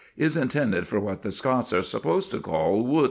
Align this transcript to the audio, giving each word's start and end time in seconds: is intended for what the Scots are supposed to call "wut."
is 0.17 0.35
intended 0.35 0.87
for 0.87 0.99
what 0.99 1.21
the 1.21 1.29
Scots 1.29 1.71
are 1.71 1.83
supposed 1.83 2.31
to 2.31 2.39
call 2.39 2.81
"wut." 2.81 2.99